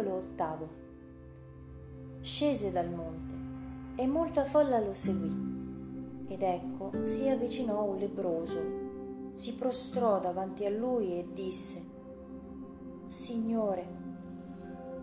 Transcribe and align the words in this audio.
Capitolo 0.00 0.16
ottavo 0.16 0.68
Scese 2.22 2.72
dal 2.72 2.88
monte 2.88 3.34
e 3.96 4.06
molta 4.06 4.44
folla 4.44 4.78
lo 4.80 4.94
seguì. 4.94 5.48
Ed 6.26 6.42
ecco 6.42 6.90
si 7.04 7.28
avvicinò 7.28 7.84
un 7.84 7.98
lebroso, 7.98 8.62
si 9.34 9.54
prostrò 9.54 10.18
davanti 10.18 10.64
a 10.64 10.70
lui 10.70 11.18
e 11.18 11.28
disse, 11.34 11.84
Signore, 13.08 13.86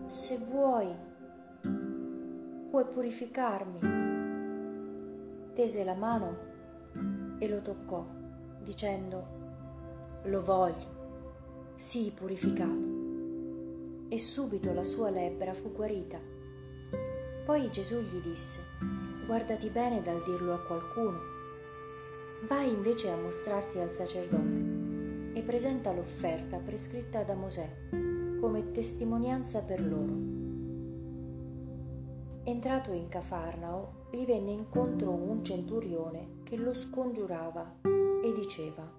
se 0.06 0.38
vuoi, 0.38 0.88
puoi 2.70 2.84
purificarmi. 2.84 3.78
Tese 5.54 5.84
la 5.84 5.94
mano 5.94 6.36
e 7.38 7.48
lo 7.48 7.60
toccò, 7.62 8.04
dicendo, 8.62 9.26
Lo 10.24 10.42
voglio, 10.42 10.96
sii 11.74 12.10
purificato 12.10 12.97
e 14.08 14.18
subito 14.18 14.72
la 14.72 14.84
sua 14.84 15.10
lebbra 15.10 15.52
fu 15.52 15.72
guarita. 15.72 16.18
Poi 17.44 17.70
Gesù 17.70 18.00
gli 18.00 18.20
disse, 18.20 18.60
guardati 19.26 19.68
bene 19.68 20.02
dal 20.02 20.22
dirlo 20.24 20.54
a 20.54 20.62
qualcuno. 20.62 21.18
Vai 22.46 22.70
invece 22.70 23.10
a 23.10 23.16
mostrarti 23.16 23.78
al 23.78 23.90
sacerdote 23.90 25.36
e 25.38 25.42
presenta 25.42 25.92
l'offerta 25.92 26.58
prescritta 26.58 27.22
da 27.22 27.34
Mosè 27.34 27.86
come 28.40 28.70
testimonianza 28.70 29.62
per 29.62 29.86
loro. 29.86 30.36
Entrato 32.44 32.92
in 32.92 33.08
Cafarnao, 33.08 34.06
gli 34.10 34.24
venne 34.24 34.52
incontro 34.52 35.10
un 35.10 35.44
centurione 35.44 36.40
che 36.44 36.56
lo 36.56 36.72
scongiurava 36.72 37.80
e 37.82 38.32
diceva, 38.34 38.90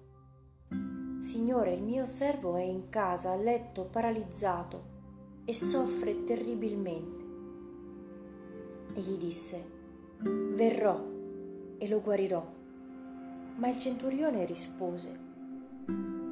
Signore, 1.18 1.72
il 1.72 1.82
mio 1.82 2.06
servo 2.06 2.56
è 2.56 2.62
in 2.62 2.88
casa, 2.88 3.32
a 3.32 3.36
letto, 3.36 3.84
paralizzato 3.84 4.98
e 5.44 5.52
soffre 5.52 6.24
terribilmente. 6.24 7.24
E 8.94 9.00
gli 9.00 9.16
disse, 9.16 9.64
verrò 10.18 11.02
e 11.78 11.88
lo 11.88 12.00
guarirò. 12.00 12.44
Ma 13.56 13.68
il 13.68 13.78
centurione 13.78 14.44
rispose, 14.44 15.28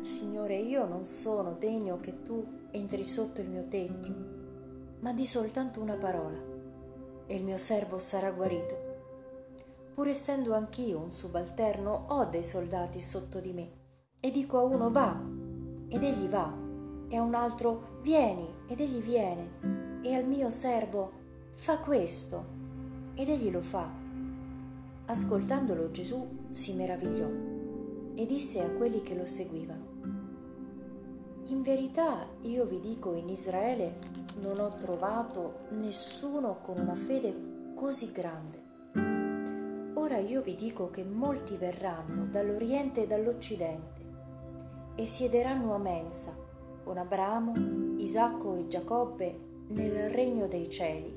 Signore, 0.01 0.56
io 0.56 0.86
non 0.86 1.05
sono 1.05 1.56
degno 1.59 1.98
che 2.01 2.23
tu 2.23 2.45
entri 2.70 3.05
sotto 3.05 3.41
il 3.41 3.48
mio 3.48 3.67
tetto, 3.69 4.14
ma 5.01 5.12
di 5.12 5.27
soltanto 5.27 5.81
una 5.81 5.97
parola, 5.97 6.39
e 7.27 7.36
il 7.36 7.45
mio 7.45 7.59
servo 7.59 7.98
sarà 7.98 8.31
guarito. 8.31 8.86
Pur 9.95 10.09
essendo 10.09 10.55
anch'io 10.55 11.01
un 11.01 11.12
subalterno, 11.12 12.06
ho 12.09 12.25
dei 12.27 12.42
soldati 12.42 13.01
sotto 13.01 13.41
di 13.41 13.53
me, 13.53 13.70
e 14.20 14.31
dico 14.31 14.59
a 14.59 14.62
uno 14.62 14.91
va, 14.91 15.20
ed 15.89 16.03
egli 16.03 16.29
va, 16.29 16.67
e 17.09 17.17
a 17.17 17.23
un 17.23 17.34
altro 17.34 17.98
vieni 18.03 18.47
ed 18.67 18.81
egli 18.81 19.01
viene 19.01 20.01
e 20.03 20.14
al 20.14 20.25
mio 20.25 20.51
servo 20.51 21.12
fa 21.55 21.78
questo 21.78 22.56
ed 23.14 23.28
egli 23.28 23.51
lo 23.51 23.61
fa. 23.61 23.91
Ascoltandolo 25.06 25.91
Gesù 25.91 26.48
si 26.51 26.75
meravigliò 26.75 27.29
e 28.14 28.27
disse 28.27 28.62
a 28.62 28.70
quelli 28.70 29.03
che 29.03 29.14
lo 29.14 29.27
seguivano, 29.27 29.86
In 31.47 31.62
verità 31.62 32.27
io 32.42 32.67
vi 32.67 32.79
dico 32.79 33.14
in 33.14 33.29
Israele 33.29 33.98
non 34.41 34.61
ho 34.61 34.69
trovato 34.69 35.61
nessuno 35.70 36.59
con 36.61 36.79
una 36.79 36.95
fede 36.95 37.73
così 37.75 38.12
grande. 38.12 38.67
Ora 39.95 40.19
io 40.19 40.42
vi 40.42 40.55
dico 40.55 40.91
che 40.91 41.05
molti 41.05 41.56
verranno 41.56 42.27
dall'Oriente 42.27 43.03
e 43.03 43.06
dall'Occidente 43.06 44.06
e 44.95 45.06
siederanno 45.06 45.75
a 45.75 45.79
mensa 45.79 46.47
con 46.89 46.97
Abramo, 46.97 47.53
Isacco 47.98 48.56
e 48.56 48.67
Giacobbe 48.67 49.39
nel 49.69 50.08
regno 50.08 50.47
dei 50.47 50.70
cieli, 50.70 51.14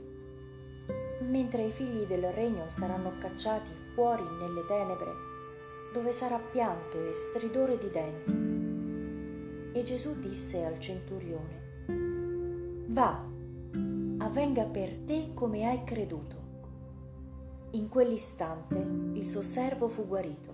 mentre 1.22 1.64
i 1.64 1.72
figli 1.72 2.04
del 2.06 2.30
regno 2.34 2.70
saranno 2.70 3.14
cacciati 3.18 3.72
fuori 3.94 4.26
nelle 4.38 4.66
tenebre, 4.66 5.12
dove 5.94 6.12
sarà 6.12 6.40
pianto 6.40 7.02
e 7.08 7.14
stridore 7.14 7.78
di 7.78 7.90
denti. 7.90 9.80
E 9.80 9.84
Gesù 9.84 10.20
disse 10.20 10.66
al 10.66 10.78
centurione, 10.78 11.86
Va, 12.88 13.24
avvenga 14.18 14.66
per 14.66 14.98
te 14.98 15.32
come 15.34 15.70
hai 15.70 15.86
creduto. 15.86 16.36
In 17.72 17.88
quell'istante 17.88 18.76
il 19.14 19.26
suo 19.26 19.42
servo 19.42 19.88
fu 19.88 20.06
guarito. 20.06 20.52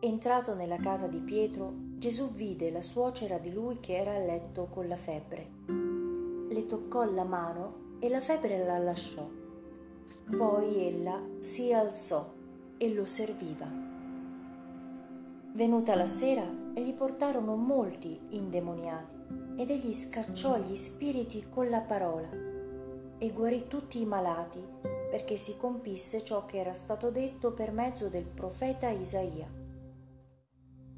Entrato 0.00 0.54
nella 0.54 0.76
casa 0.76 1.06
di 1.06 1.20
Pietro, 1.20 1.92
Gesù 2.04 2.32
vide 2.32 2.70
la 2.70 2.82
suocera 2.82 3.38
di 3.38 3.50
lui 3.50 3.80
che 3.80 3.96
era 3.96 4.14
a 4.14 4.18
letto 4.18 4.66
con 4.66 4.86
la 4.88 4.94
febbre. 4.94 5.48
Le 6.50 6.66
toccò 6.66 7.10
la 7.10 7.24
mano 7.24 7.96
e 7.98 8.10
la 8.10 8.20
febbre 8.20 8.62
la 8.62 8.76
lasciò. 8.76 9.26
Poi 10.36 10.86
ella 10.86 11.18
si 11.38 11.72
alzò 11.72 12.30
e 12.76 12.92
lo 12.92 13.06
serviva. 13.06 13.66
Venuta 15.54 15.94
la 15.94 16.04
sera, 16.04 16.46
gli 16.74 16.92
portarono 16.92 17.56
molti 17.56 18.20
indemoniati 18.32 19.14
ed 19.56 19.70
egli 19.70 19.94
scacciò 19.94 20.58
gli 20.58 20.76
spiriti 20.76 21.46
con 21.48 21.70
la 21.70 21.80
parola 21.80 22.28
e 23.16 23.30
guarì 23.30 23.66
tutti 23.66 23.98
i 23.98 24.04
malati 24.04 24.62
perché 25.10 25.38
si 25.38 25.56
compisse 25.56 26.22
ciò 26.22 26.44
che 26.44 26.58
era 26.58 26.74
stato 26.74 27.08
detto 27.08 27.52
per 27.52 27.72
mezzo 27.72 28.08
del 28.08 28.26
profeta 28.26 28.90
Isaia. 28.90 29.63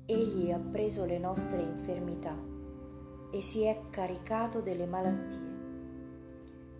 Egli 0.09 0.53
ha 0.53 0.59
preso 0.59 1.05
le 1.05 1.19
nostre 1.19 1.61
infermità 1.61 2.33
e 3.33 3.41
si 3.41 3.65
è 3.65 3.77
caricato 3.91 4.61
delle 4.61 4.87
malattie. 4.87 5.55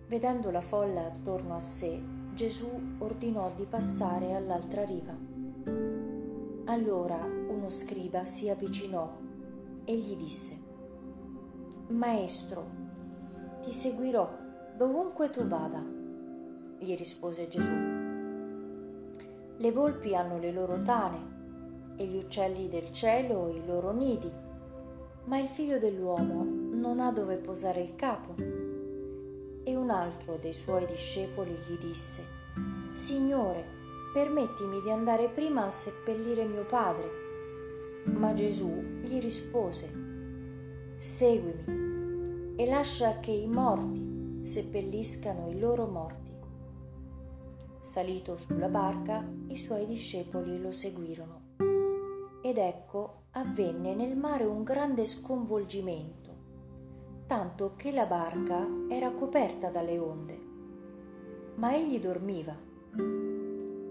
Vedendo 0.07 0.49
la 0.49 0.61
folla 0.61 1.07
attorno 1.07 1.53
a 1.53 1.59
sé, 1.59 2.01
Gesù 2.33 2.69
ordinò 2.99 3.51
di 3.53 3.65
passare 3.65 4.33
all'altra 4.33 4.85
riva. 4.85 5.13
Allora 6.71 7.17
uno 7.17 7.69
scriba 7.69 8.23
si 8.23 8.47
avvicinò 8.47 9.13
e 9.83 9.97
gli 9.97 10.15
disse, 10.15 10.57
Maestro, 11.89 12.65
ti 13.61 13.73
seguirò 13.73 14.37
dovunque 14.77 15.29
tu 15.31 15.43
vada. 15.43 15.83
Gli 16.79 16.95
rispose 16.95 17.49
Gesù. 17.49 17.73
Le 19.57 19.71
volpi 19.73 20.15
hanno 20.15 20.37
le 20.37 20.53
loro 20.53 20.81
tane 20.81 21.36
e 21.97 22.05
gli 22.05 22.15
uccelli 22.15 22.69
del 22.69 22.91
cielo 22.91 23.49
i 23.49 23.65
loro 23.65 23.91
nidi, 23.91 24.31
ma 25.25 25.39
il 25.39 25.47
figlio 25.47 25.79
dell'uomo 25.79 26.43
non 26.43 26.99
ha 26.99 27.11
dove 27.11 27.37
posare 27.37 27.81
il 27.81 27.95
capo. 27.95 28.35
E 29.63 29.75
un 29.75 29.89
altro 29.89 30.37
dei 30.39 30.53
suoi 30.53 30.85
discepoli 30.85 31.51
gli 31.51 31.77
disse, 31.85 32.23
Signore, 32.91 33.65
permettimi 34.13 34.81
di 34.81 34.89
andare 34.89 35.29
prima 35.29 35.65
a 35.65 35.71
seppellire 35.71 36.45
mio 36.45 36.65
padre. 36.65 37.25
Ma 38.05 38.33
Gesù 38.33 38.69
gli 39.01 39.19
rispose, 39.19 40.05
Seguimi 40.95 42.55
e 42.55 42.65
lascia 42.65 43.19
che 43.19 43.31
i 43.31 43.47
morti 43.47 44.41
seppelliscano 44.43 45.49
i 45.49 45.59
loro 45.59 45.87
morti. 45.87 46.31
Salito 47.79 48.37
sulla 48.37 48.69
barca, 48.69 49.27
i 49.47 49.57
suoi 49.57 49.85
discepoli 49.85 50.59
lo 50.61 50.71
seguirono 50.71 51.46
ed 52.47 52.57
ecco 52.59 53.23
avvenne 53.31 53.93
nel 53.93 54.15
mare 54.15 54.45
un 54.45 54.63
grande 54.63 55.03
sconvolgimento, 55.03 56.35
tanto 57.27 57.73
che 57.75 57.91
la 57.91 58.05
barca 58.05 58.65
era 58.87 59.11
coperta 59.11 59.69
dalle 59.69 59.97
onde. 59.97 60.39
Ma 61.55 61.75
egli 61.75 61.99
dormiva. 61.99 62.55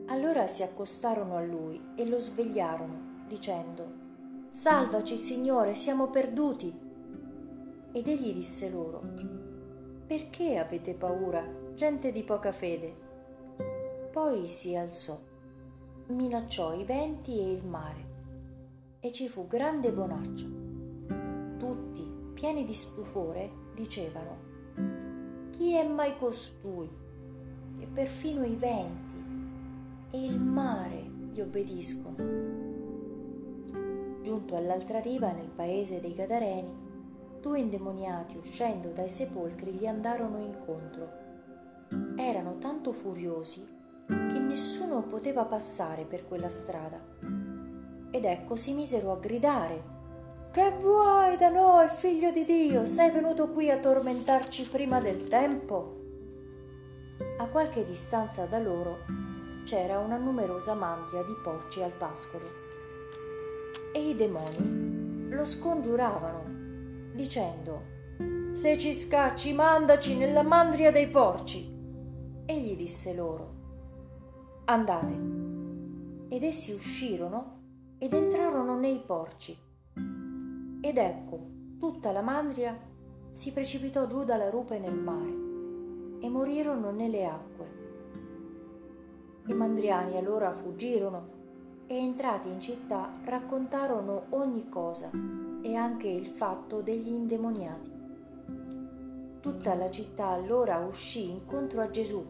Allora 0.06 0.46
si 0.46 0.62
accostarono 0.62 1.36
a 1.36 1.42
lui 1.42 1.78
e 1.96 2.08
lo 2.08 2.18
svegliarono, 2.18 3.26
dicendo, 3.28 4.04
Salvaci, 4.48 5.18
Signore, 5.18 5.74
siamo 5.74 6.06
perduti. 6.06 6.74
Ed 7.92 8.08
egli 8.08 8.32
disse 8.32 8.70
loro, 8.70 9.02
Perché 10.06 10.56
avete 10.56 10.94
paura, 10.94 11.46
gente 11.74 12.10
di 12.10 12.22
poca 12.22 12.52
fede? 12.52 12.94
Poi 14.10 14.48
si 14.48 14.74
alzò, 14.74 15.18
minacciò 16.06 16.72
i 16.72 16.84
venti 16.84 17.38
e 17.38 17.52
il 17.52 17.62
mare 17.62 18.05
e 19.06 19.12
ci 19.12 19.28
fu 19.28 19.46
grande 19.46 19.92
bonaccia. 19.92 20.46
Tutti, 21.58 22.04
pieni 22.34 22.64
di 22.64 22.74
stupore, 22.74 23.52
dicevano, 23.72 24.36
chi 25.52 25.74
è 25.74 25.86
mai 25.86 26.18
costui? 26.18 26.90
E 27.78 27.86
perfino 27.86 28.44
i 28.44 28.56
venti 28.56 29.14
e 30.10 30.24
il 30.24 30.40
mare 30.40 31.08
gli 31.32 31.40
obbediscono. 31.40 32.16
Giunto 34.22 34.56
all'altra 34.56 34.98
riva, 34.98 35.30
nel 35.30 35.50
paese 35.54 36.00
dei 36.00 36.14
Gadareni, 36.14 36.74
due 37.40 37.60
indemoniati 37.60 38.36
uscendo 38.38 38.88
dai 38.88 39.08
sepolcri 39.08 39.70
gli 39.70 39.86
andarono 39.86 40.40
incontro. 40.40 41.08
Erano 42.16 42.58
tanto 42.58 42.90
furiosi 42.90 43.64
che 44.08 44.38
nessuno 44.40 45.02
poteva 45.02 45.44
passare 45.44 46.04
per 46.04 46.26
quella 46.26 46.48
strada 46.48 47.35
ed 48.16 48.24
ecco 48.24 48.56
si 48.56 48.72
misero 48.72 49.12
a 49.12 49.16
gridare 49.16 49.94
Che 50.50 50.70
vuoi 50.80 51.36
da 51.36 51.50
noi, 51.50 51.86
figlio 51.88 52.30
di 52.32 52.44
Dio? 52.44 52.86
Sei 52.86 53.10
venuto 53.10 53.48
qui 53.50 53.70
a 53.70 53.78
tormentarci 53.78 54.68
prima 54.70 55.00
del 55.00 55.28
tempo? 55.28 55.94
A 57.38 57.46
qualche 57.46 57.84
distanza 57.84 58.46
da 58.46 58.58
loro 58.58 59.00
c'era 59.64 59.98
una 59.98 60.16
numerosa 60.16 60.72
mandria 60.74 61.22
di 61.22 61.34
porci 61.42 61.82
al 61.82 61.92
pascolo 61.92 62.64
e 63.92 64.08
i 64.10 64.14
demoni 64.14 65.28
lo 65.28 65.44
scongiuravano 65.44 67.12
dicendo 67.14 67.94
Se 68.52 68.78
ci 68.78 68.94
scacci 68.94 69.52
mandaci 69.52 70.16
nella 70.16 70.42
mandria 70.42 70.90
dei 70.90 71.08
porci. 71.08 71.74
Egli 72.46 72.76
disse 72.76 73.14
loro 73.14 73.54
Andate. 74.64 75.34
Ed 76.28 76.42
essi 76.42 76.72
uscirono 76.72 77.55
ed 78.06 78.12
entrarono 78.12 78.78
nei 78.78 79.02
porci. 79.04 79.58
Ed 80.80 80.96
ecco, 80.96 81.40
tutta 81.76 82.12
la 82.12 82.20
mandria 82.20 82.78
si 83.32 83.52
precipitò 83.52 84.06
giù 84.06 84.22
dalla 84.22 84.48
rupe 84.48 84.78
nel 84.78 84.94
mare 84.94 86.24
e 86.24 86.28
morirono 86.28 86.92
nelle 86.92 87.26
acque. 87.26 87.66
I 89.48 89.54
mandriani 89.54 90.16
allora 90.16 90.52
fuggirono 90.52 91.34
e 91.88 91.96
entrati 91.96 92.48
in 92.48 92.60
città 92.60 93.10
raccontarono 93.24 94.26
ogni 94.30 94.68
cosa 94.68 95.10
e 95.60 95.74
anche 95.74 96.06
il 96.06 96.26
fatto 96.26 96.82
degli 96.82 97.08
indemoniati. 97.08 97.90
Tutta 99.40 99.74
la 99.74 99.90
città 99.90 100.26
allora 100.28 100.78
uscì 100.78 101.28
incontro 101.28 101.80
a 101.80 101.90
Gesù. 101.90 102.24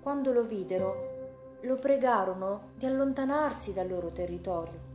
Quando 0.00 0.32
lo 0.32 0.42
videro, 0.42 1.11
lo 1.62 1.76
pregarono 1.76 2.70
di 2.76 2.86
allontanarsi 2.86 3.72
dal 3.72 3.88
loro 3.88 4.10
territorio 4.10 4.91